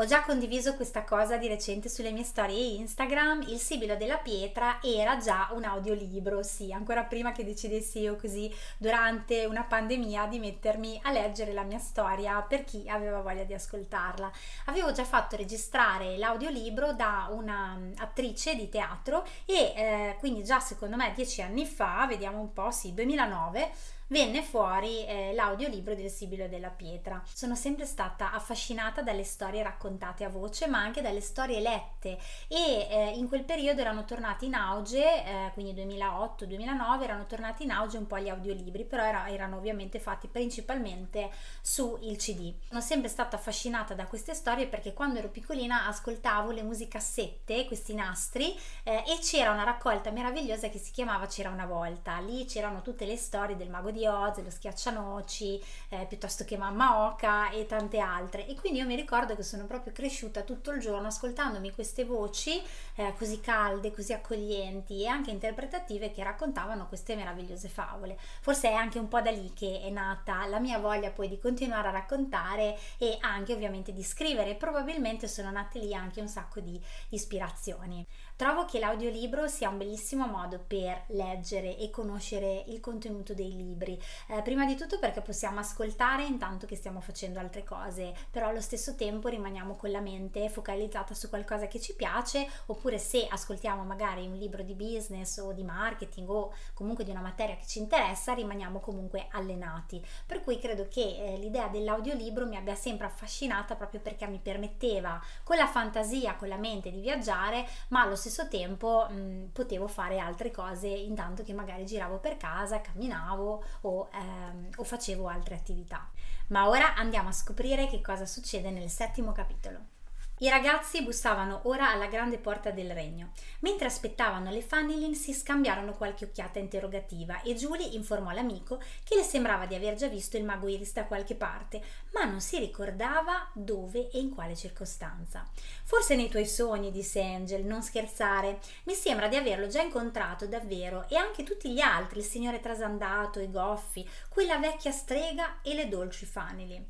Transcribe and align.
Ho 0.00 0.04
già 0.04 0.22
condiviso 0.22 0.76
questa 0.76 1.02
cosa 1.02 1.38
di 1.38 1.48
recente 1.48 1.88
sulle 1.88 2.12
mie 2.12 2.22
storie 2.22 2.76
Instagram, 2.76 3.42
il 3.48 3.58
Sibilo 3.58 3.96
della 3.96 4.18
Pietra 4.18 4.78
era 4.80 5.16
già 5.16 5.48
un 5.50 5.64
audiolibro, 5.64 6.44
sì, 6.44 6.72
ancora 6.72 7.02
prima 7.02 7.32
che 7.32 7.44
decidessi 7.44 7.98
io 7.98 8.14
così 8.14 8.48
durante 8.76 9.44
una 9.44 9.64
pandemia 9.64 10.26
di 10.26 10.38
mettermi 10.38 11.00
a 11.02 11.10
leggere 11.10 11.52
la 11.52 11.64
mia 11.64 11.80
storia 11.80 12.40
per 12.42 12.62
chi 12.62 12.84
aveva 12.86 13.22
voglia 13.22 13.42
di 13.42 13.54
ascoltarla. 13.54 14.30
Avevo 14.66 14.92
già 14.92 15.02
fatto 15.02 15.34
registrare 15.34 16.16
l'audiolibro 16.16 16.92
da 16.92 17.26
un'attrice 17.32 18.54
di 18.54 18.68
teatro 18.68 19.26
e 19.46 19.72
eh, 19.74 20.16
quindi 20.20 20.44
già 20.44 20.60
secondo 20.60 20.94
me 20.94 21.12
dieci 21.12 21.42
anni 21.42 21.66
fa, 21.66 22.06
vediamo 22.06 22.38
un 22.38 22.52
po', 22.52 22.70
sì, 22.70 22.94
2009, 22.94 23.72
venne 24.08 24.42
fuori 24.42 25.04
eh, 25.06 25.32
l'audiolibro 25.34 25.94
del 25.94 26.10
Sibilo 26.10 26.48
della 26.48 26.70
Pietra. 26.70 27.22
Sono 27.32 27.54
sempre 27.54 27.86
stata 27.86 28.32
affascinata 28.32 29.02
dalle 29.02 29.24
storie 29.24 29.62
raccontate 29.62 30.24
a 30.24 30.28
voce, 30.28 30.66
ma 30.66 30.78
anche 30.78 31.02
dalle 31.02 31.20
storie 31.20 31.60
lette 31.60 32.18
e 32.48 32.88
eh, 32.90 33.12
in 33.16 33.28
quel 33.28 33.44
periodo 33.44 33.80
erano 33.80 34.04
tornati 34.04 34.46
in 34.46 34.54
auge, 34.54 35.24
eh, 35.24 35.50
quindi 35.52 35.74
2008-2009, 35.84 37.02
erano 37.02 37.26
tornati 37.26 37.64
in 37.64 37.70
auge 37.70 37.98
un 37.98 38.06
po' 38.06 38.18
gli 38.18 38.28
audiolibri, 38.28 38.84
però 38.84 39.04
era, 39.04 39.28
erano 39.28 39.56
ovviamente 39.56 39.98
fatti 39.98 40.28
principalmente 40.28 41.30
su 41.60 41.98
il 42.02 42.16
CD. 42.16 42.54
Sono 42.68 42.80
sempre 42.80 43.08
stata 43.08 43.36
affascinata 43.36 43.94
da 43.94 44.06
queste 44.06 44.34
storie 44.34 44.66
perché 44.66 44.92
quando 44.94 45.18
ero 45.18 45.28
piccolina 45.28 45.86
ascoltavo 45.86 46.50
le 46.50 46.62
musicassette, 46.62 47.66
questi 47.66 47.94
nastri, 47.94 48.56
eh, 48.82 49.04
e 49.06 49.18
c'era 49.20 49.50
una 49.50 49.64
raccolta 49.64 50.10
meravigliosa 50.10 50.68
che 50.68 50.78
si 50.78 50.92
chiamava 50.92 51.26
C'era 51.26 51.50
una 51.50 51.66
volta. 51.66 52.18
Lì 52.20 52.44
c'erano 52.46 52.82
tutte 52.82 53.04
le 53.04 53.16
storie 53.16 53.56
del 53.56 53.68
mago 53.68 53.90
di 53.90 53.97
di 53.98 54.06
Oz, 54.06 54.42
lo 54.42 54.50
schiaccianoci, 54.50 55.62
eh, 55.88 56.06
piuttosto 56.06 56.44
che 56.44 56.56
Mamma 56.56 57.06
Oca 57.06 57.50
e 57.50 57.66
tante 57.66 57.98
altre. 57.98 58.46
E 58.46 58.54
quindi 58.54 58.78
io 58.78 58.86
mi 58.86 58.94
ricordo 58.94 59.34
che 59.34 59.42
sono 59.42 59.66
proprio 59.66 59.92
cresciuta 59.92 60.42
tutto 60.42 60.70
il 60.70 60.80
giorno 60.80 61.08
ascoltandomi 61.08 61.72
queste 61.72 62.04
voci 62.04 62.62
eh, 62.94 63.12
così 63.18 63.40
calde, 63.40 63.92
così 63.92 64.12
accoglienti 64.12 65.02
e 65.02 65.08
anche 65.08 65.30
interpretative 65.30 66.12
che 66.12 66.22
raccontavano 66.22 66.86
queste 66.86 67.16
meravigliose 67.16 67.68
favole. 67.68 68.16
Forse 68.40 68.70
è 68.70 68.74
anche 68.74 68.98
un 68.98 69.08
po' 69.08 69.20
da 69.20 69.30
lì 69.30 69.52
che 69.52 69.80
è 69.82 69.90
nata 69.90 70.46
la 70.46 70.60
mia 70.60 70.78
voglia 70.78 71.10
poi 71.10 71.28
di 71.28 71.38
continuare 71.38 71.88
a 71.88 71.92
raccontare 71.92 72.78
e 72.98 73.18
anche 73.20 73.52
ovviamente 73.52 73.92
di 73.92 74.02
scrivere. 74.02 74.54
Probabilmente 74.54 75.26
sono 75.26 75.50
nate 75.50 75.80
lì 75.80 75.92
anche 75.92 76.20
un 76.20 76.28
sacco 76.28 76.60
di 76.60 76.80
ispirazioni. 77.10 78.06
Trovo 78.38 78.66
che 78.66 78.78
l'audiolibro 78.78 79.48
sia 79.48 79.68
un 79.68 79.78
bellissimo 79.78 80.28
modo 80.28 80.62
per 80.64 81.06
leggere 81.08 81.76
e 81.76 81.90
conoscere 81.90 82.62
il 82.68 82.78
contenuto 82.78 83.34
dei 83.34 83.56
libri. 83.56 84.00
Eh, 84.28 84.42
prima 84.42 84.64
di 84.64 84.76
tutto 84.76 85.00
perché 85.00 85.22
possiamo 85.22 85.58
ascoltare 85.58 86.24
intanto 86.24 86.64
che 86.64 86.76
stiamo 86.76 87.00
facendo 87.00 87.40
altre 87.40 87.64
cose, 87.64 88.14
però 88.30 88.46
allo 88.46 88.60
stesso 88.60 88.94
tempo 88.94 89.26
rimaniamo 89.26 89.74
con 89.74 89.90
la 89.90 89.98
mente 89.98 90.48
focalizzata 90.50 91.14
su 91.14 91.28
qualcosa 91.28 91.66
che 91.66 91.80
ci 91.80 91.96
piace, 91.96 92.48
oppure 92.66 92.98
se 92.98 93.26
ascoltiamo 93.28 93.82
magari 93.82 94.24
un 94.28 94.36
libro 94.36 94.62
di 94.62 94.74
business 94.74 95.38
o 95.38 95.52
di 95.52 95.64
marketing 95.64 96.30
o 96.30 96.54
comunque 96.74 97.02
di 97.02 97.10
una 97.10 97.22
materia 97.22 97.56
che 97.56 97.66
ci 97.66 97.80
interessa, 97.80 98.34
rimaniamo 98.34 98.78
comunque 98.78 99.26
allenati. 99.32 100.00
Per 100.24 100.44
cui 100.44 100.60
credo 100.60 100.86
che 100.86 101.00
eh, 101.00 101.38
l'idea 101.38 101.66
dell'audiolibro 101.66 102.46
mi 102.46 102.56
abbia 102.56 102.76
sempre 102.76 103.08
affascinata 103.08 103.74
proprio 103.74 103.98
perché 103.98 104.28
mi 104.28 104.38
permetteva 104.38 105.20
con 105.42 105.56
la 105.56 105.66
fantasia, 105.66 106.36
con 106.36 106.46
la 106.46 106.56
mente 106.56 106.92
di 106.92 107.00
viaggiare, 107.00 107.66
ma 107.88 108.02
allo 108.02 108.14
stesso 108.14 108.26
stesso 108.28 108.48
tempo 108.48 109.08
mh, 109.08 109.50
potevo 109.52 109.88
fare 109.88 110.18
altre 110.18 110.50
cose 110.50 110.88
intanto 110.88 111.42
che 111.42 111.52
magari 111.52 111.84
giravo 111.84 112.18
per 112.18 112.36
casa, 112.36 112.80
camminavo 112.80 113.64
o, 113.82 114.08
ehm, 114.12 114.68
o 114.76 114.84
facevo 114.84 115.26
altre 115.26 115.54
attività. 115.54 116.08
Ma 116.48 116.68
ora 116.68 116.94
andiamo 116.94 117.28
a 117.28 117.32
scoprire 117.32 117.88
che 117.88 118.00
cosa 118.00 118.26
succede 118.26 118.70
nel 118.70 118.90
settimo 118.90 119.32
capitolo. 119.32 119.96
I 120.40 120.48
ragazzi 120.48 121.02
bussavano 121.02 121.62
ora 121.64 121.90
alla 121.90 122.06
grande 122.06 122.38
porta 122.38 122.70
del 122.70 122.92
regno. 122.92 123.32
Mentre 123.60 123.86
aspettavano 123.86 124.50
le 124.50 124.60
Fanilin 124.60 125.16
si 125.16 125.32
scambiarono 125.32 125.94
qualche 125.94 126.26
occhiata 126.26 126.60
interrogativa 126.60 127.42
e 127.42 127.56
Julie 127.56 127.88
informò 127.88 128.30
l'amico 128.30 128.80
che 129.02 129.16
le 129.16 129.24
sembrava 129.24 129.66
di 129.66 129.74
aver 129.74 129.96
già 129.96 130.06
visto 130.06 130.36
il 130.36 130.44
mago 130.44 130.68
Iris 130.68 130.92
da 130.92 131.06
qualche 131.06 131.34
parte, 131.34 131.82
ma 132.12 132.22
non 132.22 132.40
si 132.40 132.56
ricordava 132.58 133.50
dove 133.52 134.10
e 134.10 134.20
in 134.20 134.32
quale 134.32 134.54
circostanza. 134.54 135.44
Forse 135.82 136.14
nei 136.14 136.28
tuoi 136.28 136.46
sogni, 136.46 136.92
disse 136.92 137.20
Angel, 137.20 137.64
non 137.64 137.82
scherzare. 137.82 138.60
Mi 138.84 138.94
sembra 138.94 139.26
di 139.26 139.34
averlo 139.34 139.66
già 139.66 139.82
incontrato 139.82 140.46
davvero 140.46 141.08
e 141.08 141.16
anche 141.16 141.42
tutti 141.42 141.72
gli 141.72 141.80
altri, 141.80 142.20
il 142.20 142.24
signore 142.24 142.60
trasandato, 142.60 143.40
i 143.40 143.50
goffi, 143.50 144.08
quella 144.28 144.58
vecchia 144.58 144.92
strega 144.92 145.60
e 145.62 145.74
le 145.74 145.88
dolci 145.88 146.26
Fanilin. 146.26 146.86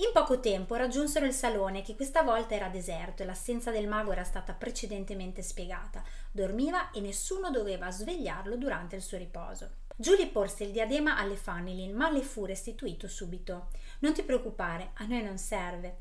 In 0.00 0.10
poco 0.12 0.38
tempo 0.38 0.76
raggiunsero 0.76 1.26
il 1.26 1.32
salone 1.32 1.82
che 1.82 1.96
questa 1.96 2.22
volta 2.22 2.54
era 2.54 2.68
deserto 2.68 3.24
e 3.24 3.26
l'assenza 3.26 3.72
del 3.72 3.88
mago 3.88 4.12
era 4.12 4.22
stata 4.22 4.52
precedentemente 4.52 5.42
spiegata. 5.42 6.04
Dormiva 6.30 6.92
e 6.92 7.00
nessuno 7.00 7.50
doveva 7.50 7.90
svegliarlo 7.90 8.56
durante 8.56 8.94
il 8.94 9.02
suo 9.02 9.18
riposo. 9.18 9.70
Julie 9.96 10.28
porse 10.28 10.62
il 10.62 10.70
diadema 10.70 11.18
alle 11.18 11.34
Fanilin, 11.34 11.96
ma 11.96 12.12
le 12.12 12.22
fu 12.22 12.44
restituito 12.44 13.08
subito. 13.08 13.70
Non 13.98 14.14
ti 14.14 14.22
preoccupare, 14.22 14.90
a 14.94 15.06
noi 15.06 15.24
non 15.24 15.36
serve. 15.36 15.96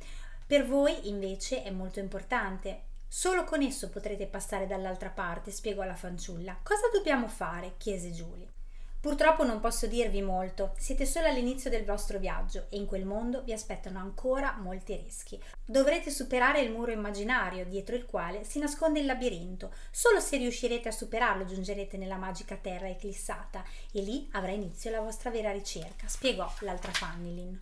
Per 0.45 0.67
voi, 0.67 1.09
invece, 1.09 1.63
è 1.63 1.71
molto 1.71 1.97
importante. 1.97 2.83
Solo 3.07 3.45
con 3.45 3.63
esso 3.63 3.89
potrete 3.89 4.27
passare 4.27 4.67
dall'altra 4.67 5.09
parte, 5.09 5.49
spiegò 5.49 5.83
la 5.83 5.95
fanciulla. 5.95 6.59
Cosa 6.61 6.87
dobbiamo 6.93 7.27
fare? 7.27 7.73
chiese 7.77 8.11
Julie. 8.11 8.56
Purtroppo 8.99 9.43
non 9.45 9.59
posso 9.59 9.85
dirvi 9.85 10.23
molto, 10.23 10.73
siete 10.77 11.05
solo 11.05 11.27
all'inizio 11.27 11.69
del 11.69 11.85
vostro 11.85 12.17
viaggio 12.17 12.65
e 12.69 12.77
in 12.77 12.87
quel 12.87 13.05
mondo 13.05 13.43
vi 13.43 13.53
aspettano 13.53 13.99
ancora 13.99 14.57
molti 14.59 14.95
rischi. 14.95 15.39
Dovrete 15.63 16.09
superare 16.09 16.61
il 16.61 16.71
muro 16.71 16.91
immaginario 16.91 17.65
dietro 17.65 17.95
il 17.95 18.05
quale 18.05 18.43
si 18.43 18.57
nasconde 18.57 18.99
il 18.99 19.05
labirinto. 19.05 19.71
Solo 19.91 20.19
se 20.19 20.37
riuscirete 20.37 20.87
a 20.89 20.91
superarlo 20.91 21.45
giungerete 21.45 21.95
nella 21.95 22.17
magica 22.17 22.55
terra 22.55 22.89
eclissata 22.89 23.63
e 23.91 24.01
lì 24.01 24.27
avrà 24.31 24.51
inizio 24.51 24.89
la 24.89 25.01
vostra 25.01 25.29
vera 25.29 25.51
ricerca, 25.51 26.07
spiegò 26.07 26.51
l'altra 26.61 26.91
Fannilin. 26.91 27.61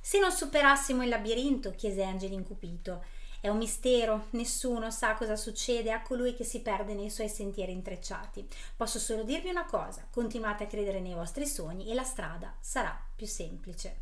Se 0.00 0.20
non 0.20 0.30
superassimo 0.30 1.02
il 1.02 1.08
labirinto, 1.08 1.72
chiese 1.72 2.04
Angeli 2.04 2.34
incupito, 2.34 3.02
è 3.46 3.48
un 3.48 3.58
mistero, 3.58 4.26
nessuno 4.30 4.90
sa 4.90 5.14
cosa 5.14 5.36
succede 5.36 5.92
a 5.92 6.02
colui 6.02 6.34
che 6.34 6.44
si 6.44 6.60
perde 6.60 6.94
nei 6.94 7.10
suoi 7.10 7.28
sentieri 7.28 7.72
intrecciati. 7.72 8.46
Posso 8.76 8.98
solo 8.98 9.22
dirvi 9.22 9.50
una 9.50 9.66
cosa, 9.66 10.06
continuate 10.10 10.64
a 10.64 10.66
credere 10.66 11.00
nei 11.00 11.14
vostri 11.14 11.46
sogni 11.46 11.90
e 11.90 11.94
la 11.94 12.02
strada 12.02 12.54
sarà 12.60 13.00
più 13.14 13.26
semplice. 13.26 14.00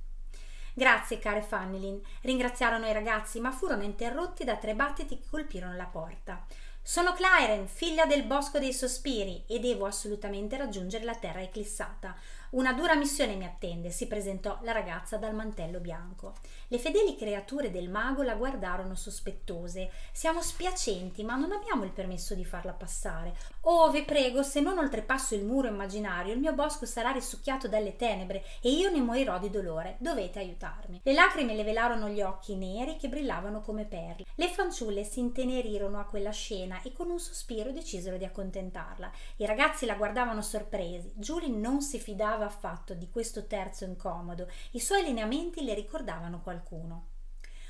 Grazie, 0.73 1.19
care 1.19 1.43
Fannelin, 1.43 2.01
ringraziarono 2.23 2.87
i 2.87 2.93
ragazzi, 2.93 3.39
ma 3.39 3.53
furono 3.53 3.83
interrotti 3.83 4.45
da 4.45 4.57
tre 4.57 4.75
battiti 4.75 5.19
che 5.19 5.29
colpirono 5.29 5.77
la 5.77 5.85
porta. 5.85 6.45
Sono 6.83 7.13
Claren, 7.13 7.67
figlia 7.67 8.07
del 8.07 8.25
Bosco 8.25 8.59
dei 8.59 8.73
Sospiri, 8.73 9.45
e 9.47 9.59
devo 9.59 9.87
assolutamente 9.87 10.57
raggiungere 10.57 11.05
la 11.05 11.15
terra 11.15 11.41
eclissata. 11.41 12.17
Una 12.55 12.73
dura 12.73 12.95
missione 12.95 13.35
mi 13.35 13.45
attende, 13.45 13.91
si 13.91 14.07
presentò 14.07 14.61
la 14.63 14.71
ragazza 14.71 15.17
dal 15.17 15.35
mantello 15.35 15.81
bianco. 15.81 16.35
Le 16.69 16.79
fedeli 16.79 17.17
creature 17.17 17.69
del 17.73 17.89
mago 17.89 18.23
la 18.23 18.37
guardarono 18.37 18.95
sospettose. 18.95 19.91
Siamo 20.13 20.41
spiacenti, 20.41 21.25
ma 21.25 21.35
non 21.35 21.51
abbiamo 21.51 21.83
il 21.83 21.91
permesso 21.91 22.37
di 22.37 22.45
farla 22.45 22.71
passare. 22.71 23.35
Oh, 23.63 23.91
vi 23.91 24.05
prego, 24.05 24.45
se 24.45 24.61
non 24.61 24.79
oltrepasso 24.79 25.35
il 25.35 25.45
muro 25.45 25.67
immaginario, 25.67 26.33
il 26.33 26.39
mio 26.39 26.53
bosco 26.53 26.87
sarà 26.87 27.11
risucchiato 27.11 27.67
dalle 27.67 27.97
tenebre 27.97 28.45
e 28.63 28.71
io 28.71 28.89
ne 28.89 29.01
morirò 29.01 29.41
di 29.41 29.51
dolore. 29.51 29.97
Dovete 29.99 30.39
aiutarmi. 30.39 31.01
Le 31.03 31.13
lacrime 31.13 31.57
le 31.57 31.65
velarono 31.65 32.09
gli 32.09 32.23
occhi 32.23 32.55
neri 32.55 32.97
che 32.97 33.09
brillavano 33.09 33.63
come 33.63 33.85
perle. 33.85 34.27
Le 34.37 34.49
fanciulle 34.49 35.03
si 35.03 35.19
intenerirono 35.19 35.99
a 35.99 36.05
quella 36.05 36.31
scena 36.31 36.81
e 36.83 36.93
con 36.93 37.11
un 37.11 37.19
sospiro 37.19 37.73
decisero 37.73 38.17
di 38.17 38.25
accontentarla. 38.25 39.11
I 39.39 39.47
ragazzi 39.47 39.87
la 39.87 39.97
guardavano 39.97 40.41
sorpresi. 40.41 41.11
Julie 41.17 41.49
non 41.49 41.83
si 41.83 41.99
fidava 41.99 42.43
ricordava 42.45 42.47
affatto 42.47 42.95
di 42.95 43.11
questo 43.11 43.47
terzo 43.47 43.85
incomodo, 43.85 44.49
i 44.73 44.81
suoi 44.81 45.03
lineamenti 45.03 45.65
le 45.65 45.75
ricordavano 45.75 46.41
qualcuno. 46.43 47.09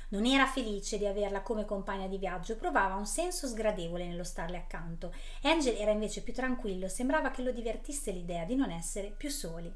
Non 0.09 0.25
era 0.25 0.45
felice 0.45 0.97
di 0.97 1.05
averla 1.05 1.41
come 1.41 1.65
compagna 1.65 2.07
di 2.07 2.17
viaggio, 2.17 2.57
provava 2.57 2.95
un 2.95 3.07
senso 3.07 3.47
sgradevole 3.47 4.05
nello 4.05 4.23
starle 4.23 4.57
accanto. 4.57 5.13
Angel 5.41 5.75
era 5.75 5.91
invece 5.91 6.21
più 6.21 6.33
tranquillo, 6.33 6.87
sembrava 6.87 7.31
che 7.31 7.41
lo 7.41 7.51
divertisse 7.51 8.11
l'idea 8.11 8.45
di 8.45 8.55
non 8.55 8.69
essere 8.69 9.11
più 9.15 9.29
soli 9.29 9.73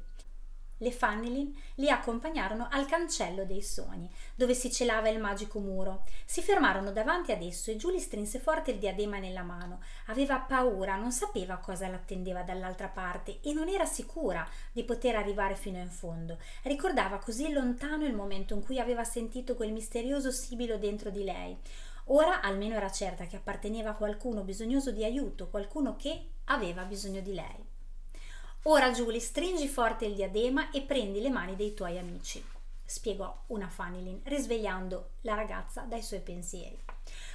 le 0.80 0.92
Fannelin 0.92 1.54
li 1.76 1.90
accompagnarono 1.90 2.68
al 2.70 2.86
cancello 2.86 3.44
dei 3.44 3.62
sogni, 3.62 4.10
dove 4.34 4.54
si 4.54 4.70
celava 4.70 5.08
il 5.08 5.18
magico 5.18 5.58
muro. 5.58 6.04
Si 6.24 6.42
fermarono 6.42 6.90
davanti 6.92 7.32
ad 7.32 7.42
esso 7.42 7.70
e 7.70 7.76
Julie 7.76 8.00
strinse 8.00 8.38
forte 8.38 8.70
il 8.70 8.78
diadema 8.78 9.18
nella 9.18 9.42
mano. 9.42 9.80
Aveva 10.06 10.38
paura, 10.38 10.96
non 10.96 11.12
sapeva 11.12 11.58
cosa 11.58 11.88
l'attendeva 11.88 12.42
dall'altra 12.42 12.88
parte 12.88 13.40
e 13.42 13.52
non 13.52 13.68
era 13.68 13.84
sicura 13.84 14.48
di 14.72 14.84
poter 14.84 15.16
arrivare 15.16 15.54
fino 15.54 15.78
in 15.78 15.90
fondo. 15.90 16.38
Ricordava 16.62 17.18
così 17.18 17.52
lontano 17.52 18.06
il 18.06 18.14
momento 18.14 18.54
in 18.54 18.62
cui 18.62 18.78
aveva 18.78 19.04
sentito 19.04 19.54
quel 19.54 19.72
misterioso 19.72 20.30
sibilo 20.30 20.78
dentro 20.78 21.10
di 21.10 21.24
lei. 21.24 21.56
Ora 22.06 22.40
almeno 22.40 22.74
era 22.74 22.90
certa 22.90 23.26
che 23.26 23.36
apparteneva 23.36 23.90
a 23.90 23.94
qualcuno 23.94 24.42
bisognoso 24.42 24.90
di 24.90 25.04
aiuto, 25.04 25.48
qualcuno 25.48 25.94
che 25.96 26.30
aveva 26.44 26.84
bisogno 26.84 27.20
di 27.20 27.34
lei. 27.34 27.69
Ora 28.64 28.90
Julie 28.90 29.20
stringi 29.20 29.66
forte 29.68 30.04
il 30.04 30.14
diadema 30.14 30.70
e 30.70 30.82
prendi 30.82 31.22
le 31.22 31.30
mani 31.30 31.56
dei 31.56 31.72
tuoi 31.72 31.96
amici. 31.96 32.44
spiegò 32.84 33.44
una 33.46 33.68
Fanilin, 33.70 34.20
risvegliando 34.24 35.12
la 35.22 35.34
ragazza 35.34 35.82
dai 35.82 36.02
suoi 36.02 36.20
pensieri. 36.20 36.78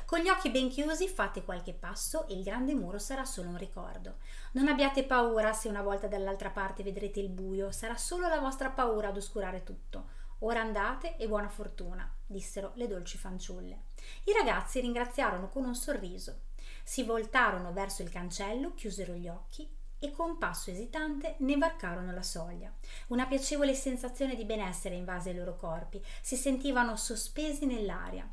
Con 0.05 0.19
gli 0.19 0.29
occhi 0.29 0.51
ben 0.51 0.69
chiusi 0.69 1.07
fate 1.07 1.43
qualche 1.43 1.73
passo 1.73 2.27
e 2.27 2.33
il 2.35 2.43
grande 2.43 2.75
muro 2.75 2.99
sarà 2.99 3.25
solo 3.25 3.49
un 3.49 3.57
ricordo. 3.57 4.17
Non 4.51 4.67
abbiate 4.67 5.03
paura 5.03 5.51
se 5.51 5.67
una 5.67 5.81
volta 5.81 6.05
dall'altra 6.05 6.51
parte 6.51 6.83
vedrete 6.83 7.21
il 7.21 7.29
buio, 7.29 7.71
sarà 7.71 7.97
solo 7.97 8.27
la 8.27 8.39
vostra 8.39 8.69
paura 8.69 9.07
ad 9.07 9.17
oscurare 9.17 9.63
tutto. 9.63 10.09
Ora 10.39 10.61
andate 10.61 11.17
e 11.17 11.27
buona 11.27 11.49
fortuna, 11.49 12.07
dissero 12.23 12.73
le 12.75 12.87
dolci 12.87 13.17
fanciulle. 13.17 13.85
I 14.25 14.33
ragazzi 14.33 14.79
ringraziarono 14.79 15.49
con 15.49 15.65
un 15.65 15.73
sorriso. 15.73 16.41
Si 16.83 17.01
voltarono 17.01 17.73
verso 17.73 18.03
il 18.03 18.09
cancello, 18.09 18.75
chiusero 18.75 19.13
gli 19.13 19.27
occhi 19.27 19.67
e 20.05 20.11
con 20.11 20.37
passo 20.37 20.71
esitante 20.71 21.35
ne 21.39 21.57
varcarono 21.57 22.11
la 22.11 22.23
soglia. 22.23 22.73
Una 23.07 23.25
piacevole 23.25 23.73
sensazione 23.73 24.35
di 24.35 24.45
benessere 24.45 24.95
invase 24.95 25.31
i 25.31 25.35
loro 25.35 25.55
corpi, 25.55 26.01
si 26.21 26.35
sentivano 26.35 26.95
sospesi 26.95 27.65
nell'aria 27.65 28.29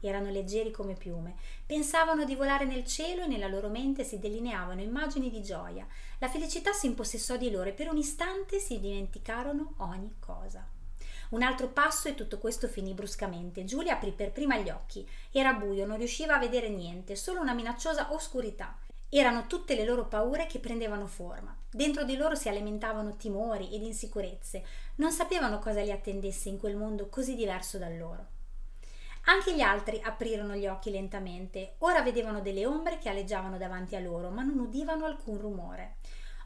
erano 0.00 0.30
leggeri 0.30 0.70
come 0.70 0.94
piume, 0.94 1.34
pensavano 1.66 2.24
di 2.24 2.34
volare 2.34 2.64
nel 2.64 2.86
cielo 2.86 3.22
e 3.22 3.26
nella 3.26 3.48
loro 3.48 3.68
mente 3.68 4.04
si 4.04 4.18
delineavano 4.18 4.80
immagini 4.80 5.30
di 5.30 5.42
gioia. 5.42 5.86
La 6.18 6.28
felicità 6.28 6.72
si 6.72 6.86
impossessò 6.86 7.36
di 7.36 7.50
loro 7.50 7.68
e 7.68 7.72
per 7.72 7.88
un 7.88 7.98
istante 7.98 8.58
si 8.58 8.80
dimenticarono 8.80 9.74
ogni 9.78 10.14
cosa. 10.18 10.66
Un 11.30 11.42
altro 11.42 11.68
passo 11.68 12.08
e 12.08 12.14
tutto 12.14 12.38
questo 12.38 12.66
finì 12.66 12.92
bruscamente. 12.92 13.64
Giulia 13.64 13.94
aprì 13.94 14.10
per 14.10 14.32
prima 14.32 14.56
gli 14.58 14.68
occhi. 14.68 15.08
Era 15.30 15.52
buio, 15.52 15.86
non 15.86 15.98
riusciva 15.98 16.34
a 16.34 16.40
vedere 16.40 16.68
niente, 16.68 17.14
solo 17.14 17.40
una 17.40 17.54
minacciosa 17.54 18.12
oscurità. 18.12 18.76
Erano 19.12 19.48
tutte 19.48 19.74
le 19.74 19.84
loro 19.84 20.06
paure 20.06 20.46
che 20.46 20.60
prendevano 20.60 21.08
forma. 21.08 21.56
Dentro 21.68 22.04
di 22.04 22.16
loro 22.16 22.36
si 22.36 22.48
alimentavano 22.48 23.16
timori 23.16 23.74
ed 23.74 23.82
insicurezze. 23.82 24.64
Non 24.96 25.10
sapevano 25.10 25.58
cosa 25.58 25.82
li 25.82 25.90
attendesse 25.90 26.48
in 26.48 26.58
quel 26.58 26.76
mondo 26.76 27.08
così 27.08 27.34
diverso 27.34 27.76
da 27.76 27.88
loro. 27.88 28.26
Anche 29.24 29.54
gli 29.54 29.60
altri 29.60 30.00
aprirono 30.00 30.54
gli 30.54 30.68
occhi 30.68 30.92
lentamente. 30.92 31.74
Ora 31.78 32.02
vedevano 32.02 32.40
delle 32.40 32.64
ombre 32.64 32.98
che 32.98 33.08
aleggiavano 33.08 33.58
davanti 33.58 33.96
a 33.96 34.00
loro, 34.00 34.30
ma 34.30 34.42
non 34.42 34.60
udivano 34.60 35.04
alcun 35.04 35.38
rumore. 35.38 35.96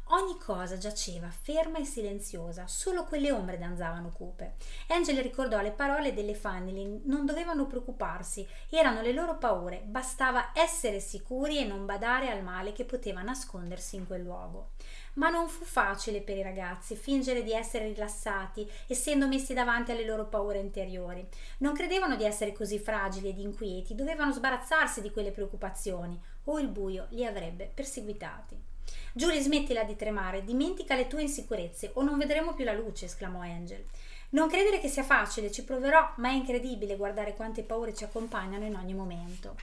Ogni 0.08 0.36
cosa 0.38 0.76
giaceva 0.76 1.30
ferma 1.30 1.78
e 1.78 1.84
silenziosa, 1.86 2.66
solo 2.66 3.04
quelle 3.04 3.32
ombre 3.32 3.56
danzavano 3.56 4.10
cupe. 4.10 4.56
Angel 4.88 5.22
ricordò 5.22 5.62
le 5.62 5.72
parole 5.72 6.12
delle 6.12 6.34
Fanny, 6.34 7.00
non 7.04 7.24
dovevano 7.24 7.66
preoccuparsi, 7.66 8.46
erano 8.68 9.00
le 9.00 9.12
loro 9.12 9.38
paure, 9.38 9.82
bastava 9.86 10.50
essere 10.52 11.00
sicuri 11.00 11.56
e 11.56 11.64
non 11.64 11.86
badare 11.86 12.28
al 12.28 12.42
male 12.42 12.72
che 12.72 12.84
poteva 12.84 13.22
nascondersi 13.22 13.96
in 13.96 14.06
quel 14.06 14.20
luogo. 14.20 14.72
Ma 15.14 15.30
non 15.30 15.48
fu 15.48 15.64
facile 15.64 16.20
per 16.20 16.36
i 16.36 16.42
ragazzi 16.42 16.96
fingere 16.96 17.42
di 17.42 17.52
essere 17.52 17.86
rilassati, 17.86 18.70
essendo 18.86 19.26
messi 19.26 19.54
davanti 19.54 19.90
alle 19.90 20.04
loro 20.04 20.26
paure 20.26 20.58
interiori. 20.58 21.26
Non 21.58 21.72
credevano 21.72 22.16
di 22.16 22.24
essere 22.24 22.52
così 22.52 22.78
fragili 22.78 23.30
ed 23.30 23.38
inquieti, 23.38 23.94
dovevano 23.94 24.32
sbarazzarsi 24.32 25.00
di 25.00 25.10
quelle 25.10 25.30
preoccupazioni, 25.30 26.20
o 26.44 26.58
il 26.58 26.68
buio 26.68 27.06
li 27.10 27.24
avrebbe 27.24 27.70
perseguitati. 27.72 28.72
Giulia, 29.12 29.40
smettila 29.40 29.84
di 29.84 29.96
tremare, 29.96 30.44
dimentica 30.44 30.94
le 30.94 31.06
tue 31.06 31.22
insicurezze 31.22 31.90
o 31.94 32.02
non 32.02 32.19
vedremo 32.19 32.54
più 32.54 32.64
la 32.64 32.72
luce, 32.72 33.04
esclamò 33.04 33.40
Angel. 33.40 33.84
Non 34.31 34.48
credere 34.48 34.81
che 34.81 34.88
sia 34.88 35.04
facile, 35.04 35.52
ci 35.52 35.62
proverò, 35.62 36.14
ma 36.16 36.31
è 36.31 36.32
incredibile 36.32 36.96
guardare 36.96 37.34
quante 37.34 37.62
paure 37.62 37.94
ci 37.94 38.04
accompagnano 38.04 38.64
in 38.64 38.75
ogni 38.75 38.94
momento. 38.94 39.54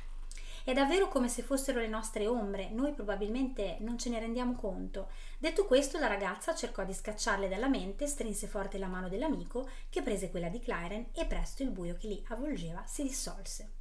È 0.64 0.74
davvero 0.74 1.08
come 1.08 1.28
se 1.28 1.42
fossero 1.42 1.80
le 1.80 1.88
nostre 1.88 2.28
ombre, 2.28 2.70
noi 2.70 2.94
probabilmente 2.94 3.78
non 3.80 3.98
ce 3.98 4.10
ne 4.10 4.20
rendiamo 4.20 4.56
conto. 4.56 5.10
Detto 5.40 5.66
questo, 5.66 5.98
la 5.98 6.08
ragazza 6.08 6.54
cercò 6.54 6.86
di 6.86 6.94
scacciarle 6.94 7.50
dalla 7.50 7.68
mente, 7.68 8.06
strinse 8.06 8.46
forte 8.48 8.78
la 8.78 8.88
mano 8.88 9.10
dell'amico, 9.10 9.68
che 9.90 10.04
prese 10.04 10.30
quella 10.30 10.50
di 10.50 10.60
Claren 10.60 11.08
e 11.14 11.26
presto 11.26 11.64
il 11.64 11.72
buio 11.72 11.96
che 11.96 12.08
li 12.08 12.24
avvolgeva 12.30 12.84
si 12.86 13.02
dissolse. 13.02 13.81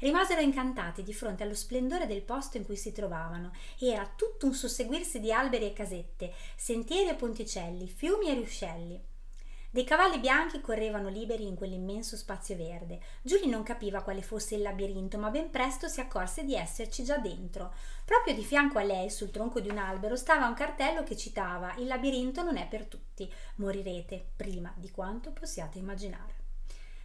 Rimasero 0.00 0.40
incantati 0.40 1.02
di 1.02 1.12
fronte 1.14 1.42
allo 1.42 1.54
splendore 1.54 2.06
del 2.06 2.22
posto 2.22 2.56
in 2.56 2.64
cui 2.64 2.76
si 2.76 2.92
trovavano. 2.92 3.52
Era 3.78 4.10
tutto 4.16 4.46
un 4.46 4.54
susseguirsi 4.54 5.20
di 5.20 5.32
alberi 5.32 5.66
e 5.66 5.72
casette, 5.72 6.32
sentieri 6.56 7.08
e 7.08 7.14
ponticelli, 7.14 7.88
fiumi 7.88 8.28
e 8.28 8.34
ruscelli. 8.34 9.04
Dei 9.76 9.84
cavalli 9.84 10.18
bianchi 10.20 10.62
correvano 10.62 11.10
liberi 11.10 11.46
in 11.46 11.54
quell'immenso 11.54 12.16
spazio 12.16 12.56
verde. 12.56 12.98
Giulia 13.20 13.50
non 13.50 13.62
capiva 13.62 14.00
quale 14.00 14.22
fosse 14.22 14.54
il 14.54 14.62
labirinto, 14.62 15.18
ma 15.18 15.28
ben 15.28 15.50
presto 15.50 15.86
si 15.86 16.00
accorse 16.00 16.44
di 16.44 16.54
esserci 16.54 17.04
già 17.04 17.18
dentro. 17.18 17.74
Proprio 18.02 18.34
di 18.34 18.42
fianco 18.42 18.78
a 18.78 18.82
lei, 18.82 19.10
sul 19.10 19.30
tronco 19.30 19.60
di 19.60 19.68
un 19.68 19.76
albero, 19.76 20.16
stava 20.16 20.46
un 20.46 20.54
cartello 20.54 21.02
che 21.02 21.14
citava 21.14 21.74
Il 21.76 21.88
labirinto 21.88 22.42
non 22.42 22.56
è 22.56 22.66
per 22.66 22.86
tutti. 22.86 23.30
Morirete 23.56 24.28
prima 24.34 24.72
di 24.76 24.90
quanto 24.90 25.30
possiate 25.32 25.76
immaginare. 25.76 26.32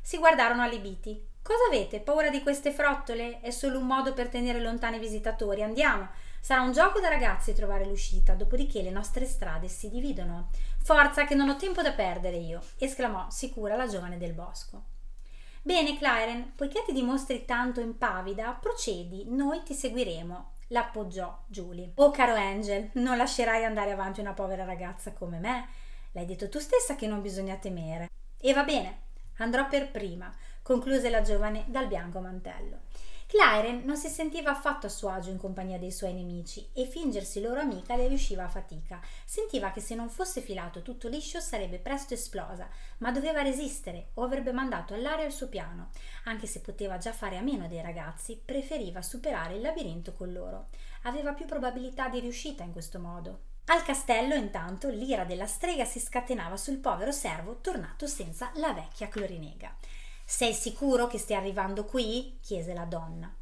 Si 0.01 0.17
guardarono 0.17 0.61
allibiti. 0.61 1.27
Cosa 1.43 1.65
avete? 1.67 1.99
Paura 1.99 2.29
di 2.29 2.43
queste 2.43 2.71
frottole? 2.71 3.39
È 3.41 3.49
solo 3.49 3.79
un 3.79 3.87
modo 3.87 4.13
per 4.13 4.29
tenere 4.29 4.59
lontani 4.59 4.97
i 4.97 4.99
visitatori. 4.99 5.63
Andiamo. 5.63 6.09
Sarà 6.39 6.61
un 6.61 6.71
gioco 6.71 6.99
da 6.99 7.09
ragazzi 7.09 7.53
trovare 7.53 7.85
l'uscita, 7.85 8.35
dopodiché 8.35 8.81
le 8.81 8.91
nostre 8.91 9.25
strade 9.25 9.67
si 9.67 9.89
dividono. 9.89 10.49
Forza, 10.83 11.25
che 11.25 11.35
non 11.35 11.49
ho 11.49 11.55
tempo 11.55 11.81
da 11.81 11.93
perdere 11.93 12.37
io, 12.37 12.61
esclamò 12.77 13.27
sicura 13.29 13.75
la 13.75 13.87
giovane 13.87 14.17
del 14.17 14.33
bosco. 14.33 14.83
Bene, 15.63 15.97
Claren, 15.97 16.53
poiché 16.55 16.83
ti 16.85 16.93
dimostri 16.93 17.45
tanto 17.45 17.81
impavida, 17.81 18.57
procedi, 18.59 19.25
noi 19.27 19.61
ti 19.63 19.75
seguiremo, 19.75 20.53
l'appoggiò 20.69 21.43
Julie. 21.47 21.91
Oh, 21.95 22.09
caro 22.09 22.33
Angel, 22.33 22.89
non 22.93 23.17
lascerai 23.17 23.63
andare 23.63 23.91
avanti 23.91 24.19
una 24.19 24.33
povera 24.33 24.65
ragazza 24.65 25.13
come 25.13 25.37
me. 25.37 25.67
L'hai 26.13 26.25
detto 26.25 26.49
tu 26.49 26.59
stessa 26.59 26.95
che 26.95 27.05
non 27.07 27.21
bisogna 27.21 27.57
temere. 27.57 28.09
E 28.39 28.53
va 28.53 28.63
bene, 28.63 29.01
Andrò 29.41 29.67
per 29.67 29.89
prima, 29.89 30.31
concluse 30.61 31.09
la 31.09 31.21
giovane 31.21 31.65
dal 31.67 31.87
bianco 31.87 32.19
mantello. 32.19 32.81
Claren 33.25 33.83
non 33.85 33.97
si 33.97 34.07
sentiva 34.07 34.51
affatto 34.51 34.85
a 34.85 34.89
suo 34.89 35.09
agio 35.09 35.31
in 35.31 35.37
compagnia 35.37 35.79
dei 35.79 35.91
suoi 35.91 36.13
nemici 36.13 36.69
e 36.73 36.85
fingersi 36.85 37.41
loro 37.41 37.59
amica 37.59 37.95
le 37.95 38.07
riusciva 38.07 38.43
a 38.43 38.49
fatica. 38.49 38.99
Sentiva 39.25 39.71
che 39.71 39.79
se 39.79 39.95
non 39.95 40.09
fosse 40.09 40.41
filato 40.41 40.83
tutto 40.83 41.07
liscio 41.07 41.39
sarebbe 41.39 41.79
presto 41.79 42.13
esplosa, 42.13 42.69
ma 42.97 43.11
doveva 43.11 43.41
resistere 43.41 44.09
o 44.15 44.23
avrebbe 44.23 44.51
mandato 44.51 44.93
all'aria 44.93 45.25
il 45.25 45.31
suo 45.31 45.47
piano. 45.47 45.89
Anche 46.25 46.45
se 46.45 46.59
poteva 46.59 46.97
già 46.97 47.13
fare 47.13 47.37
a 47.37 47.41
meno 47.41 47.67
dei 47.67 47.81
ragazzi, 47.81 48.39
preferiva 48.43 49.01
superare 49.01 49.55
il 49.55 49.61
labirinto 49.61 50.13
con 50.13 50.31
loro. 50.31 50.67
Aveva 51.03 51.33
più 51.33 51.45
probabilità 51.45 52.09
di 52.09 52.19
riuscita 52.19 52.63
in 52.63 52.73
questo 52.73 52.99
modo. 52.99 53.50
Al 53.71 53.83
castello, 53.83 54.35
intanto, 54.35 54.89
l'ira 54.89 55.23
della 55.23 55.47
strega 55.47 55.85
si 55.85 56.01
scatenava 56.01 56.57
sul 56.57 56.79
povero 56.79 57.13
servo 57.13 57.59
tornato 57.61 58.05
senza 58.05 58.51
la 58.55 58.73
vecchia 58.73 59.07
clorinega. 59.07 59.73
Sei 60.25 60.53
sicuro 60.53 61.07
che 61.07 61.17
stia 61.17 61.37
arrivando 61.37 61.85
qui? 61.85 62.37
chiese 62.41 62.73
la 62.73 62.83
donna. 62.83 63.33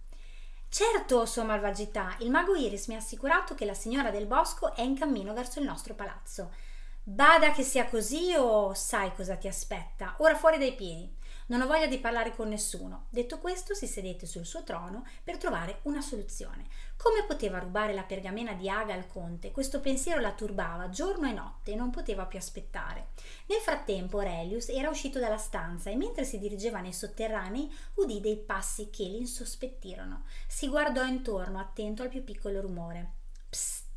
Certo, 0.69 1.25
sua 1.25 1.45
malvagità, 1.45 2.15
il 2.19 2.29
mago 2.29 2.55
Iris 2.55 2.85
mi 2.89 2.93
ha 2.93 2.99
assicurato 2.99 3.55
che 3.55 3.65
la 3.65 3.73
signora 3.73 4.11
del 4.11 4.27
bosco 4.27 4.75
è 4.75 4.83
in 4.83 4.95
cammino 4.95 5.33
verso 5.33 5.57
il 5.57 5.65
nostro 5.65 5.95
palazzo. 5.95 6.53
Bada 7.01 7.51
che 7.51 7.63
sia 7.63 7.87
così 7.87 8.35
o 8.37 8.75
sai 8.75 9.11
cosa 9.15 9.35
ti 9.35 9.47
aspetta. 9.47 10.13
Ora 10.19 10.35
fuori 10.35 10.59
dai 10.59 10.75
piedi. 10.75 11.11
Non 11.49 11.61
ho 11.61 11.67
voglia 11.67 11.87
di 11.87 11.97
parlare 11.97 12.35
con 12.35 12.47
nessuno. 12.47 13.07
Detto 13.09 13.39
questo, 13.39 13.73
si 13.73 13.87
sedette 13.87 14.27
sul 14.27 14.45
suo 14.45 14.63
trono 14.63 15.03
per 15.23 15.37
trovare 15.37 15.79
una 15.83 15.99
soluzione. 15.99 16.67
Come 16.95 17.23
poteva 17.25 17.57
rubare 17.57 17.91
la 17.91 18.03
pergamena 18.03 18.53
di 18.53 18.69
Aga 18.69 18.93
al 18.93 19.07
conte? 19.07 19.49
Questo 19.49 19.79
pensiero 19.79 20.19
la 20.19 20.33
turbava 20.33 20.89
giorno 20.89 21.27
e 21.27 21.31
notte 21.31 21.71
e 21.71 21.75
non 21.75 21.89
poteva 21.89 22.27
più 22.27 22.37
aspettare. 22.37 23.07
Nel 23.47 23.61
frattempo 23.61 24.19
Aurelius 24.19 24.69
era 24.69 24.89
uscito 24.89 25.17
dalla 25.17 25.39
stanza 25.39 25.89
e 25.89 25.95
mentre 25.95 26.23
si 26.23 26.37
dirigeva 26.37 26.81
nei 26.81 26.93
sotterranei 26.93 27.75
udì 27.95 28.21
dei 28.21 28.37
passi 28.37 28.91
che 28.91 29.05
l'insospettirono. 29.05 30.25
Si 30.47 30.67
guardò 30.67 31.03
intorno, 31.03 31.59
attento 31.59 32.03
al 32.03 32.09
più 32.09 32.23
piccolo 32.23 32.61
rumore. 32.61 33.13
Psst! 33.49 33.87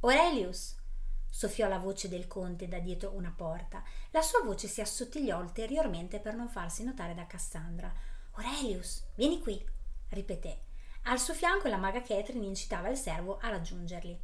Aurelius! 0.00 0.80
Soffiò 1.34 1.66
la 1.66 1.78
voce 1.78 2.10
del 2.10 2.26
conte 2.26 2.68
da 2.68 2.78
dietro 2.78 3.12
una 3.14 3.32
porta. 3.34 3.82
La 4.10 4.20
sua 4.20 4.42
voce 4.44 4.68
si 4.68 4.82
assottigliò 4.82 5.38
ulteriormente 5.40 6.20
per 6.20 6.34
non 6.34 6.50
farsi 6.50 6.84
notare 6.84 7.14
da 7.14 7.26
Cassandra. 7.26 7.90
Aurelius, 8.32 9.02
vieni 9.14 9.40
qui, 9.40 9.64
ripeté. 10.10 10.60
Al 11.04 11.18
suo 11.18 11.32
fianco 11.32 11.68
la 11.68 11.78
maga 11.78 12.02
Catherine 12.02 12.44
incitava 12.44 12.90
il 12.90 12.98
servo 12.98 13.38
a 13.40 13.48
raggiungerli. 13.48 14.20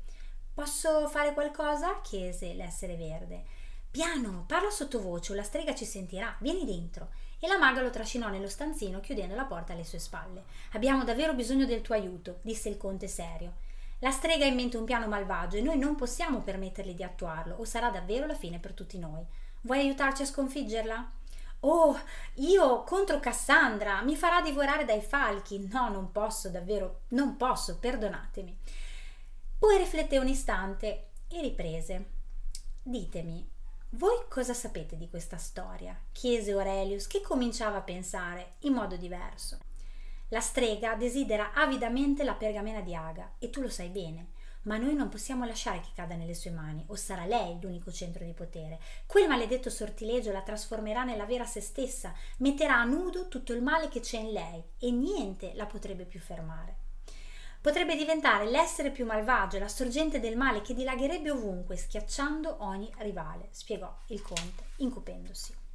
Posso 0.52 1.08
fare 1.08 1.32
qualcosa? 1.32 2.02
chiese 2.02 2.52
l'essere 2.52 2.96
verde. 2.96 3.44
Piano, 3.90 4.44
parla 4.46 4.68
sottovoce, 4.68 5.34
la 5.34 5.42
strega 5.42 5.74
ci 5.74 5.86
sentirà. 5.86 6.36
Vieni 6.40 6.66
dentro. 6.66 7.08
E 7.38 7.48
la 7.48 7.56
maga 7.56 7.80
lo 7.80 7.88
trascinò 7.88 8.28
nello 8.28 8.48
stanzino 8.48 9.00
chiudendo 9.00 9.34
la 9.34 9.44
porta 9.44 9.72
alle 9.72 9.84
sue 9.84 9.98
spalle. 9.98 10.44
Abbiamo 10.72 11.04
davvero 11.04 11.32
bisogno 11.32 11.64
del 11.64 11.80
tuo 11.80 11.94
aiuto, 11.94 12.40
disse 12.42 12.68
il 12.68 12.76
conte 12.76 13.08
serio. 13.08 13.54
La 14.00 14.10
strega 14.10 14.44
ha 14.44 14.48
in 14.48 14.54
mente 14.54 14.76
un 14.76 14.84
piano 14.84 15.08
malvagio 15.08 15.56
e 15.56 15.60
noi 15.60 15.78
non 15.78 15.96
possiamo 15.96 16.40
permettergli 16.40 16.94
di 16.94 17.02
attuarlo, 17.02 17.56
o 17.56 17.64
sarà 17.64 17.90
davvero 17.90 18.26
la 18.26 18.34
fine 18.34 18.58
per 18.58 18.72
tutti 18.72 18.98
noi. 18.98 19.24
Vuoi 19.62 19.80
aiutarci 19.80 20.22
a 20.22 20.26
sconfiggerla? 20.26 21.12
Oh, 21.60 21.98
io 22.34 22.84
contro 22.84 23.18
Cassandra, 23.18 24.00
mi 24.02 24.14
farà 24.14 24.40
divorare 24.40 24.84
dai 24.84 25.00
falchi. 25.00 25.68
No, 25.72 25.88
non 25.88 26.12
posso, 26.12 26.48
davvero, 26.48 27.00
non 27.08 27.36
posso, 27.36 27.78
perdonatemi. 27.78 28.56
Poi 29.58 29.76
rifletté 29.76 30.18
un 30.18 30.28
istante 30.28 31.08
e 31.26 31.40
riprese. 31.40 32.10
Ditemi, 32.82 33.50
Voi 33.92 34.26
cosa 34.28 34.52
sapete 34.54 34.96
di 34.96 35.08
questa 35.08 35.38
storia? 35.38 35.98
chiese 36.12 36.52
Aurelius, 36.52 37.06
che 37.06 37.22
cominciava 37.22 37.78
a 37.78 37.82
pensare 37.82 38.54
in 38.60 38.74
modo 38.74 38.96
diverso. 38.96 39.58
La 40.28 40.40
strega 40.40 40.94
desidera 40.94 41.52
avidamente 41.52 42.24
la 42.24 42.34
pergamena 42.34 42.80
di 42.80 42.94
Aga, 42.94 43.34
e 43.38 43.50
tu 43.50 43.60
lo 43.60 43.68
sai 43.68 43.88
bene 43.88 44.36
ma 44.62 44.76
noi 44.76 44.94
non 44.94 45.08
possiamo 45.08 45.46
lasciare 45.46 45.80
che 45.80 45.90
cada 45.94 46.14
nelle 46.14 46.34
sue 46.34 46.50
mani, 46.50 46.84
o 46.88 46.94
sarà 46.94 47.24
lei 47.24 47.58
l'unico 47.60 47.90
centro 47.90 48.24
di 48.24 48.34
potere. 48.34 48.78
Quel 49.06 49.26
maledetto 49.26 49.70
sortilegio 49.70 50.30
la 50.30 50.42
trasformerà 50.42 51.04
nella 51.04 51.24
vera 51.24 51.44
se 51.44 51.60
stessa, 51.60 52.12
metterà 52.38 52.76
a 52.76 52.84
nudo 52.84 53.28
tutto 53.28 53.54
il 53.54 53.62
male 53.62 53.88
che 53.88 54.00
c'è 54.00 54.18
in 54.18 54.32
lei 54.32 54.62
e 54.78 54.90
niente 54.90 55.52
la 55.54 55.66
potrebbe 55.66 56.04
più 56.04 56.20
fermare. 56.20 56.86
Potrebbe 57.60 57.96
diventare 57.96 58.48
l'essere 58.48 58.90
più 58.90 59.04
malvagio, 59.04 59.58
la 59.58 59.68
sorgente 59.68 60.20
del 60.20 60.36
male 60.36 60.60
che 60.60 60.74
dilagherebbe 60.74 61.30
ovunque, 61.30 61.76
schiacciando 61.76 62.58
ogni 62.60 62.92
rivale, 62.98 63.48
spiegò 63.50 63.92
il 64.08 64.22
conte, 64.22 64.64
incupendosi. 64.76 65.66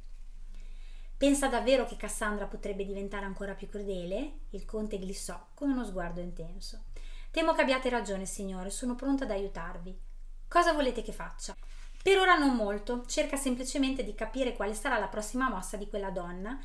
Pensa 1.24 1.48
davvero 1.48 1.86
che 1.86 1.96
Cassandra 1.96 2.44
potrebbe 2.44 2.84
diventare 2.84 3.24
ancora 3.24 3.54
più 3.54 3.66
crudele? 3.66 4.40
Il 4.50 4.66
conte 4.66 4.98
glissò 4.98 5.42
con 5.54 5.70
uno 5.70 5.82
sguardo 5.82 6.20
intenso. 6.20 6.84
Temo 7.30 7.54
che 7.54 7.62
abbiate 7.62 7.88
ragione, 7.88 8.26
signore, 8.26 8.68
sono 8.68 8.94
pronta 8.94 9.24
ad 9.24 9.30
aiutarvi. 9.30 9.98
Cosa 10.46 10.74
volete 10.74 11.00
che 11.00 11.12
faccia? 11.12 11.56
Per 12.02 12.18
ora 12.18 12.36
non 12.36 12.54
molto, 12.54 13.06
cerca 13.06 13.38
semplicemente 13.38 14.04
di 14.04 14.14
capire 14.14 14.52
quale 14.52 14.74
sarà 14.74 14.98
la 14.98 15.08
prossima 15.08 15.48
mossa 15.48 15.78
di 15.78 15.88
quella 15.88 16.10
donna 16.10 16.62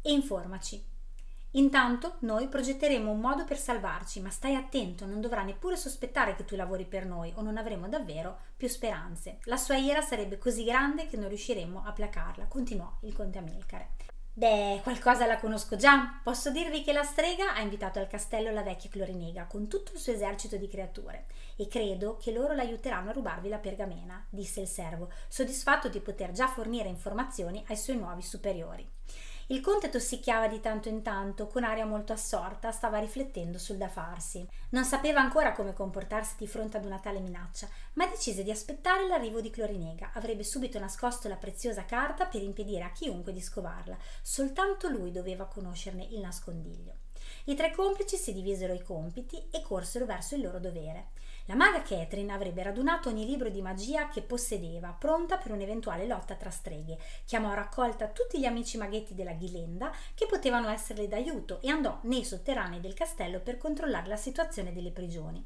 e 0.00 0.12
informaci. 0.12 0.80
Intanto 1.56 2.16
noi 2.20 2.48
progetteremo 2.48 3.10
un 3.10 3.18
modo 3.18 3.44
per 3.44 3.56
salvarci, 3.56 4.20
ma 4.20 4.28
stai 4.28 4.54
attento, 4.54 5.06
non 5.06 5.22
dovrà 5.22 5.42
neppure 5.42 5.76
sospettare 5.76 6.34
che 6.36 6.44
tu 6.44 6.54
lavori 6.54 6.84
per 6.84 7.06
noi 7.06 7.32
o 7.34 7.40
non 7.40 7.56
avremo 7.56 7.88
davvero 7.88 8.38
più 8.54 8.68
speranze. 8.68 9.38
La 9.44 9.56
sua 9.56 9.76
ira 9.76 10.02
sarebbe 10.02 10.36
così 10.36 10.64
grande 10.64 11.06
che 11.06 11.16
non 11.16 11.28
riusciremmo 11.28 11.82
a 11.86 11.92
placarla, 11.92 12.44
continuò 12.44 12.98
il 13.02 13.14
conte 13.14 13.38
Amilcare. 13.38 13.88
Beh, 14.34 14.80
qualcosa 14.82 15.24
la 15.24 15.38
conosco 15.38 15.76
già. 15.76 16.20
Posso 16.22 16.50
dirvi 16.50 16.82
che 16.82 16.92
la 16.92 17.02
strega 17.02 17.54
ha 17.54 17.60
invitato 17.60 17.98
al 17.98 18.06
castello 18.06 18.50
la 18.50 18.62
vecchia 18.62 18.90
Clorinega 18.90 19.46
con 19.46 19.66
tutto 19.66 19.92
il 19.94 19.98
suo 19.98 20.12
esercito 20.12 20.58
di 20.58 20.68
creature 20.68 21.24
e 21.56 21.68
credo 21.68 22.18
che 22.18 22.32
loro 22.32 22.52
l'aiuteranno 22.52 23.08
a 23.08 23.14
rubarvi 23.14 23.48
la 23.48 23.56
pergamena, 23.56 24.22
disse 24.28 24.60
il 24.60 24.68
servo, 24.68 25.10
soddisfatto 25.28 25.88
di 25.88 26.00
poter 26.00 26.32
già 26.32 26.48
fornire 26.48 26.90
informazioni 26.90 27.64
ai 27.68 27.78
suoi 27.78 27.96
nuovi 27.96 28.20
superiori. 28.20 28.86
Il 29.48 29.60
conte 29.60 29.90
tossicchiava 29.90 30.48
di 30.48 30.58
tanto 30.58 30.88
in 30.88 31.02
tanto, 31.02 31.46
con 31.46 31.62
aria 31.62 31.86
molto 31.86 32.12
assorta, 32.12 32.72
stava 32.72 32.98
riflettendo 32.98 33.58
sul 33.58 33.76
da 33.76 33.86
farsi. 33.86 34.44
Non 34.70 34.84
sapeva 34.84 35.20
ancora 35.20 35.52
come 35.52 35.72
comportarsi 35.72 36.34
di 36.36 36.48
fronte 36.48 36.78
ad 36.78 36.84
una 36.84 36.98
tale 36.98 37.20
minaccia, 37.20 37.68
ma 37.92 38.08
decise 38.08 38.42
di 38.42 38.50
aspettare 38.50 39.06
l'arrivo 39.06 39.40
di 39.40 39.50
Clorinega. 39.50 40.10
Avrebbe 40.14 40.42
subito 40.42 40.80
nascosto 40.80 41.28
la 41.28 41.36
preziosa 41.36 41.84
carta 41.84 42.26
per 42.26 42.42
impedire 42.42 42.82
a 42.82 42.90
chiunque 42.90 43.32
di 43.32 43.40
scovarla. 43.40 43.96
Soltanto 44.20 44.88
lui 44.88 45.12
doveva 45.12 45.44
conoscerne 45.44 46.02
il 46.10 46.18
nascondiglio. 46.18 46.94
I 47.44 47.54
tre 47.54 47.72
complici 47.72 48.16
si 48.16 48.32
divisero 48.32 48.72
i 48.72 48.82
compiti 48.82 49.40
e 49.52 49.62
corsero 49.62 50.06
verso 50.06 50.34
il 50.34 50.42
loro 50.42 50.58
dovere. 50.58 51.10
La 51.48 51.54
maga 51.54 51.80
Catherine 51.82 52.32
avrebbe 52.32 52.64
radunato 52.64 53.08
ogni 53.08 53.24
libro 53.24 53.48
di 53.50 53.62
magia 53.62 54.08
che 54.08 54.20
possedeva, 54.22 54.96
pronta 54.98 55.36
per 55.36 55.52
un'eventuale 55.52 56.04
lotta 56.04 56.34
tra 56.34 56.50
streghe. 56.50 56.98
Chiamò 57.24 57.50
a 57.50 57.54
raccolta 57.54 58.08
tutti 58.08 58.40
gli 58.40 58.46
amici 58.46 58.76
maghetti 58.76 59.14
della 59.14 59.32
Ghilenda 59.32 59.92
che 60.14 60.26
potevano 60.26 60.68
esserle 60.68 61.06
d'aiuto 61.06 61.60
e 61.62 61.70
andò 61.70 62.00
nei 62.02 62.24
sotterranei 62.24 62.80
del 62.80 62.94
castello 62.94 63.38
per 63.38 63.58
controllare 63.58 64.08
la 64.08 64.16
situazione 64.16 64.72
delle 64.72 64.90
prigioni. 64.90 65.44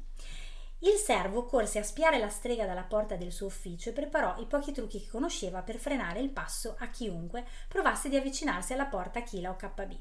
Il 0.79 0.97
servo 0.97 1.45
corse 1.45 1.77
a 1.77 1.83
spiare 1.83 2.17
la 2.17 2.29
strega 2.29 2.65
dalla 2.65 2.81
porta 2.81 3.15
del 3.15 3.31
suo 3.31 3.45
ufficio 3.45 3.89
e 3.89 3.93
preparò 3.93 4.37
i 4.39 4.47
pochi 4.47 4.71
trucchi 4.71 4.99
che 4.99 5.07
conosceva 5.07 5.61
per 5.61 5.77
frenare 5.77 6.19
il 6.19 6.31
passo 6.31 6.77
a 6.79 6.87
chiunque 6.87 7.45
provasse 7.67 8.09
di 8.09 8.15
avvicinarsi 8.15 8.73
alla 8.73 8.87
porta 8.87 9.21
Chila 9.21 9.51
o 9.51 9.55
KB. 9.55 9.95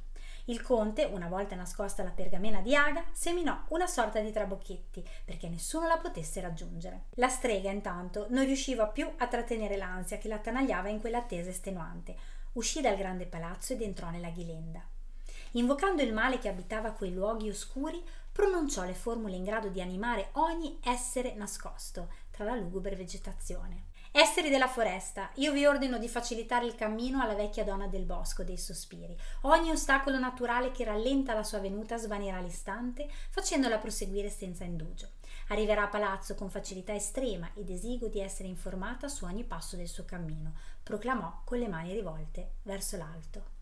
Il 0.51 0.63
conte, 0.63 1.05
una 1.05 1.29
volta 1.29 1.55
nascosta 1.55 2.03
la 2.03 2.11
pergamena 2.11 2.61
di 2.61 2.75
Aga, 2.75 3.05
seminò 3.13 3.57
una 3.69 3.87
sorta 3.87 4.19
di 4.19 4.33
trabocchetti 4.33 5.09
perché 5.25 5.49
nessuno 5.49 5.87
la 5.87 5.97
potesse 5.97 6.41
raggiungere. 6.41 7.05
La 7.15 7.29
strega, 7.29 7.71
intanto, 7.71 8.27
non 8.31 8.45
riusciva 8.45 8.89
più 8.89 9.09
a 9.19 9.29
trattenere 9.29 9.77
l'ansia 9.77 10.19
che 10.19 10.27
la 10.27 10.35
attanagliava 10.35 10.89
in 10.89 10.99
quell'attesa 10.99 11.51
estenuante. 11.51 12.17
Uscì 12.55 12.81
dal 12.81 12.97
grande 12.97 13.27
palazzo 13.27 13.75
ed 13.75 13.83
entrò 13.83 14.11
nella 14.11 14.31
ghilenda. 14.31 14.83
Invocando 15.53 16.03
il 16.03 16.13
male 16.13 16.41
che 16.41 16.49
abitava 16.49 16.91
quei 16.91 17.15
luoghi 17.15 17.49
oscuri, 17.49 18.03
pronunciò 18.33 18.83
le 18.83 18.95
formule 18.95 19.37
in 19.37 19.45
grado 19.45 19.69
di 19.69 19.81
animare 19.81 20.31
ogni 20.33 20.81
essere 20.83 21.33
nascosto 21.35 22.09
tra 22.33 22.43
la 22.43 22.57
lugubre 22.57 22.97
vegetazione. 22.97 23.90
Esseri 24.13 24.51
della 24.51 24.67
foresta, 24.67 25.31
io 25.35 25.53
vi 25.53 25.67
ordino 25.67 25.97
di 25.97 26.09
facilitare 26.09 26.67
il 26.67 26.75
cammino 26.75 27.23
alla 27.23 27.35
vecchia 27.35 27.63
donna 27.63 27.87
del 27.87 28.05
bosco 28.05 28.43
dei 28.43 28.59
sospiri. 28.59 29.17
Ogni 29.43 29.71
ostacolo 29.71 30.19
naturale 30.19 30.73
che 30.73 30.85
rallenta 30.85 31.33
la 31.33 31.45
sua 31.45 31.61
venuta 31.61 31.97
svanirà 31.97 32.39
all'istante, 32.39 33.09
facendola 33.31 33.79
proseguire 33.79 34.29
senza 34.29 34.65
indugio. 34.65 35.11
Arriverà 35.49 35.85
a 35.85 35.89
palazzo 35.89 36.35
con 36.35 36.51
facilità 36.51 36.93
estrema 36.93 37.51
ed 37.55 37.71
esigo 37.71 38.09
di 38.09 38.21
essere 38.21 38.49
informata 38.49 39.07
su 39.07 39.25
ogni 39.27 39.45
passo 39.45 39.77
del 39.77 39.89
suo 39.89 40.05
cammino, 40.05 40.55
proclamò 40.83 41.43
con 41.45 41.59
le 41.59 41.69
mani 41.69 41.93
rivolte 41.93 42.55
verso 42.63 42.97
l'alto. 42.97 43.59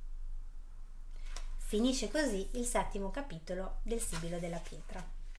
Finisce 1.58 2.10
così 2.10 2.48
il 2.52 2.64
settimo 2.64 3.10
capitolo 3.10 3.80
del 3.82 4.00
Sibilo 4.00 4.38
della 4.38 4.56
Pietra. 4.56 5.16